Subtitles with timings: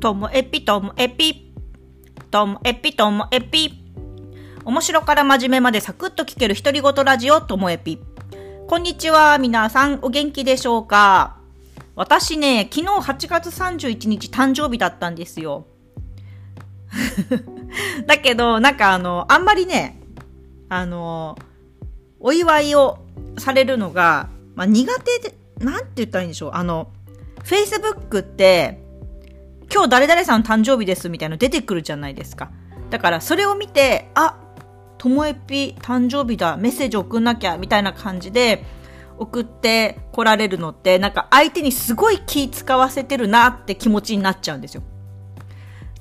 [0.00, 1.52] ともえぴともえぴ。
[2.30, 3.82] ともえぴともえぴ。
[4.64, 7.98] 面白から真面目までサクッと聞ける独り言ラジオともえぴ。
[8.68, 11.38] こんにちは、皆さんお元気でしょうか？
[11.96, 15.66] 私ね、昨日8月31日誕生日だったんですよ。
[18.06, 19.98] だけど、なんかあの、あんまりね、
[20.68, 21.36] あの、
[22.20, 22.98] お祝いを
[23.38, 26.50] されるのが、まあ、苦手で、なんて言ったらいいんでしょう？
[26.54, 26.92] あの、
[27.42, 28.86] Facebook って、
[29.72, 32.50] 今日誰々さん誕生日ですみたいなの出てくるじゃないですか。
[32.90, 34.38] だからそれを見て、あ、
[34.96, 38.64] ともえぴ誕生日だ、メッセージ送んなきゃ、みたいな感じで
[39.18, 44.82] 送って来られるのって、なんか相手にすごい気使わせてるなって気持ちになっちゃうんですよ。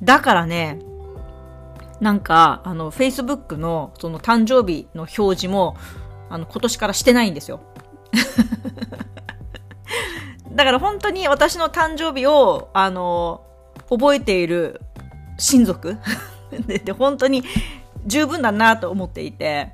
[0.01, 0.79] だからね、
[1.99, 5.75] なんか、あの、Facebook のその誕生日の表示も、
[6.29, 7.61] あの、今年からしてないんですよ。
[10.51, 13.46] だから本当に私の誕生日を、あの、
[13.89, 14.81] 覚えている
[15.37, 15.97] 親族
[16.67, 17.43] でで、本当に
[18.05, 19.73] 十分だなと思っていて、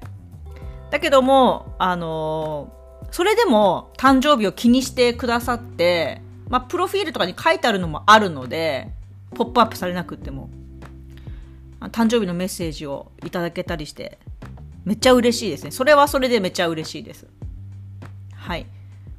[0.91, 2.71] だけども、あの
[3.11, 8.89] それでも誕生日を気にしてくださって、まあ、プロフィールとかに書いてあるのもあるので、
[9.35, 10.49] ポップアップされなくっても、
[11.91, 14.17] 誕生日のメッセージをいただけたりして、
[14.85, 15.71] めっちゃ嬉しいですね。
[15.71, 17.27] それはそれでめっちゃ嬉しいです。
[18.35, 18.65] はい。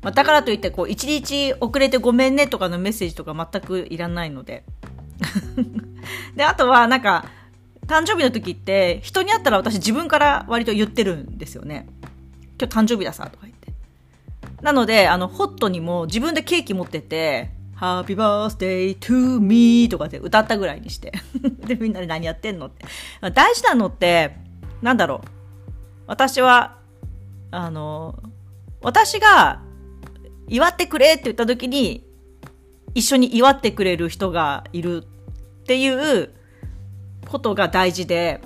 [0.02, 4.64] まあ、だからといって、こう、一日遅れてごめんねとかのメッセージとか全くいらないので。
[6.36, 7.26] で、あとは、なんか、
[7.86, 11.86] 誕生日の時って、人に会ったら私自分から割と言ってるんですよね。
[12.58, 13.72] 今日誕生日ださ、とか言って。
[14.62, 21.12] なので、あの、ホットにも自分でケーキ持ってて、Happy Birthday to me とかで歌ったぐらいにして。
[21.66, 22.86] で、みんなで何やってんのって。
[23.32, 24.36] 大事なのって、
[24.80, 25.28] なんだろう。
[26.06, 26.78] 私は、
[27.50, 28.18] あの、
[28.80, 29.60] 私が
[30.48, 32.04] 祝ってくれって言った時に、
[32.94, 35.04] 一緒に祝ってくれる人がいる
[35.64, 36.30] っていう
[37.26, 38.42] ことが大事で、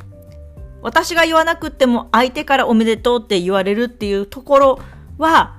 [0.83, 4.79] 私が言わなくても相手からおめでとうって言われるっていうところ
[5.19, 5.57] は、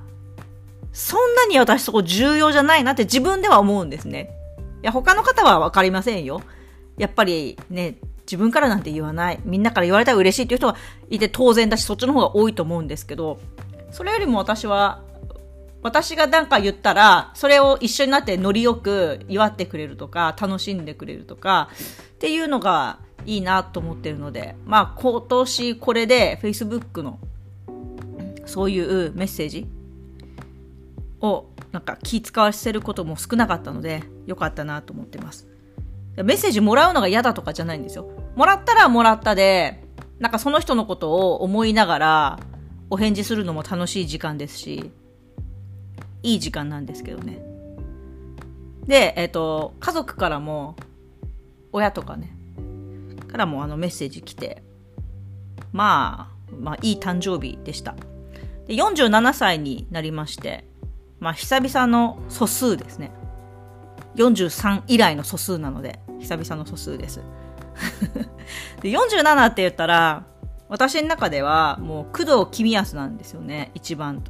[0.94, 4.32] そんなに私そこ重要じゃないなって自分では思うんですね。
[4.82, 6.42] いや、他の方はわかりませんよ。
[6.98, 9.40] やっぱりね、自分からなんて言わない。
[9.44, 10.78] みんなから言われたら嬉しいっていう人が
[11.10, 13.42] いて当然だし、そっちの方が多いと思うんですけど、
[13.92, 15.02] それよりも私は、
[15.82, 21.70] 私が何か言ったら、それを一緒になってノリよく祝ってくれるとか、楽しんでくれるとか、
[22.16, 27.20] っていうのがいいなと思ってるので、まあ今年これで Facebook の
[28.46, 29.68] そういうメッセージ
[31.22, 35.48] をなんか気使わせることも少なかったので、よかったなと思ってます。
[36.18, 38.10] メッセージもらうのが嫌だとかじゃないんですよ。
[38.36, 39.82] もらったらもらったで、
[40.20, 42.40] なんかその人のことを思いながら
[42.90, 44.92] お返事するのも楽しい時間ですし、
[46.24, 47.42] いい時間なんですけどね。
[48.86, 50.76] で、えっ、ー、と、家族からも、
[51.72, 52.36] 親とかね、
[53.30, 54.64] からもあのメッセージ来て、
[55.72, 57.96] まあ、まあいい誕生日でした。
[58.68, 60.66] で47歳になりまして、
[61.20, 63.12] まあ久々の素数ですね。
[64.16, 67.22] 43以来の素数なので、久々の素数です。
[68.82, 70.26] で47って言ったら、
[70.68, 73.72] 私の中ではもう工藤公康なんですよね。
[73.76, 74.24] 一番、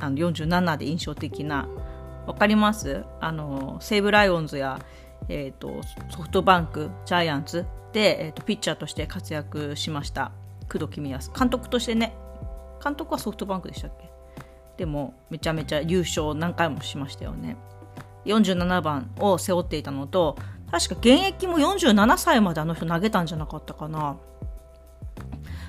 [0.00, 1.68] あの47で印象的な。
[2.26, 3.04] わかります？
[3.20, 4.78] あの、西武ライオンズや、
[5.28, 10.32] えっ、ー、と、ソフトバンク、ジャイアンツで、えーと、ピッチャーとして活躍しました。
[10.70, 11.30] 工藤公康。
[11.32, 12.14] 監督としてね。
[12.84, 14.08] 監督はソフトバンクでしたっけ？
[14.76, 17.56] でもめちゃめちゃ優勝何回もしましたよね。
[18.26, 20.36] 47番を背負っていたのと
[20.70, 24.16] 確か現役も47歳まであの人投げたんじゃなかったかな。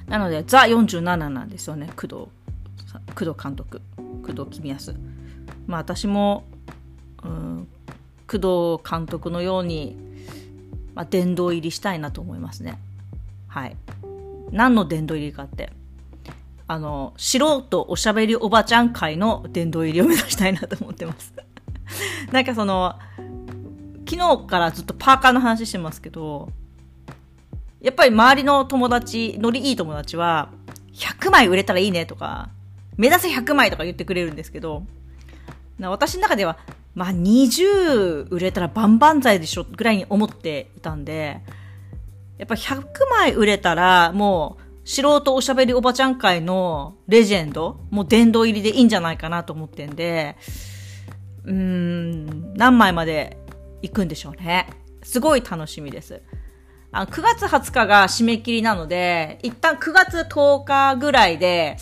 [0.08, 2.10] なのでザ47なんですよね工藤
[3.16, 3.82] 工藤監督。
[4.36, 4.96] 工藤公康
[5.68, 6.44] まあ私も、
[7.24, 7.68] うん、
[8.28, 10.10] 工藤監督のように
[11.00, 12.78] まあ、殿堂入りしたいなと思いますね。
[13.48, 13.78] はい。
[14.52, 15.72] 何の殿堂入りかって、
[16.68, 21.34] あの、素人おしゃべりおばちゃん会の殿堂入りを目指したいなと思ってます。
[22.34, 22.96] なんかその、
[24.10, 26.50] 昨日からずっとパーカーの話してますけど、
[27.80, 30.50] やっぱり周りの友達、ノリいい友達は、
[30.92, 32.50] 100枚売れたらいいねとか、
[33.00, 34.84] 目指せ100枚とか言ってくれるんですけど、
[35.80, 36.58] 私の中では、
[36.94, 41.42] まあ20売れたら万々歳でしょぐらいに思っていたんで、
[42.38, 50.36] やっぱ100枚売れたらもう素人おしゃべりおばちゃん界のレジェンド、もう殿堂入りでいいんじゃないかなと思ってんで、
[51.46, 53.38] うーん、何枚まで
[53.82, 54.68] 行くんでしょうね。
[55.04, 56.22] すごい楽しみです。
[56.92, 61.78] あ9月20日が締め切りなので、一旦9月10日ぐらいで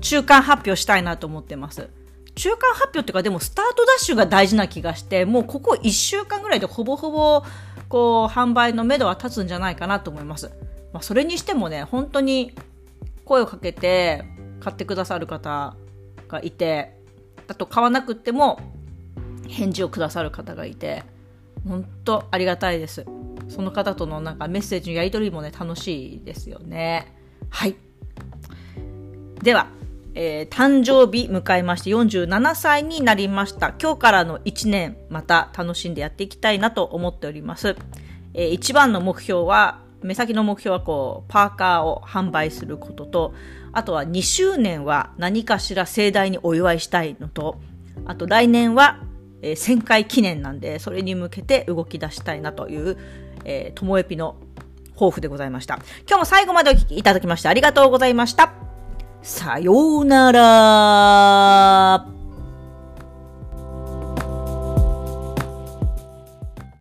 [0.00, 1.90] 中間発表したいなと思ってます。
[2.34, 7.42] 中間発表っていうか、でもスタートダッシュが大事な気がして、もうここ1週間ぐらいでほぼほぼ
[7.88, 10.50] こう、販売の目処は立つんじゃないかなと思います。
[10.92, 12.52] まあ、それにしてもね、本当に
[13.24, 14.24] 声をかけて
[14.60, 15.74] 買ってくださる方
[16.28, 16.96] がいて、
[17.48, 18.60] あと買わなくっても
[19.48, 21.04] 返事をくださる方がいて、
[21.66, 23.04] 本当ありがたいです。
[23.48, 27.14] その方とのなんかメッセージのやり取りもね、楽しいですよね。
[27.48, 27.76] はい。
[29.42, 29.68] では、
[30.14, 33.74] えー、誕生日迎えまして47歳になりました。
[33.80, 37.76] 今日からの1年また楽しんでやっていきたいなと思っております。
[38.34, 43.34] えー、一番の目標は、目先の目標はこう、パーカーを販売することと、
[43.72, 47.58] あとは2周年は何かしら盛大にお祝いしたいのと、
[48.04, 49.00] あと来年は、
[49.42, 52.96] えー、1000回記念なんで、それに向けて動き出したいなという、
[53.44, 54.36] えー、ともえぴの
[54.94, 55.76] 抱負でございました。
[56.08, 58.67] 今日も最後までお聴きいただきましてありがとうございました。
[59.22, 62.17] さようなら。